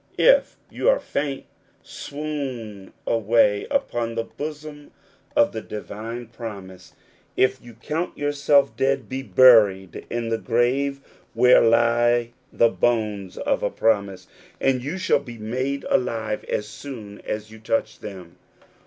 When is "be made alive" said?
15.19-16.43